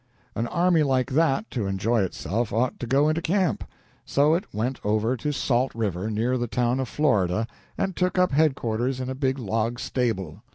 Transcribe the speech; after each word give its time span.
An 0.35 0.47
army 0.47 0.81
like 0.81 1.11
that, 1.11 1.51
to 1.51 1.67
enjoy 1.67 2.01
itself, 2.01 2.51
ought 2.51 2.79
to 2.79 2.87
go 2.87 3.07
into 3.07 3.21
camp; 3.21 3.63
so 4.03 4.33
it 4.33 4.51
went 4.51 4.79
over 4.83 5.15
to 5.17 5.31
Salt 5.31 5.75
River, 5.75 6.09
near 6.09 6.39
the 6.39 6.47
town 6.47 6.79
of 6.79 6.89
Florida, 6.89 7.45
and 7.77 7.95
took 7.95 8.17
up 8.17 8.31
headquarters 8.31 8.99
in 8.99 9.11
a 9.11 9.13
big 9.15 9.37
log 9.37 9.79
stable. 9.79 10.41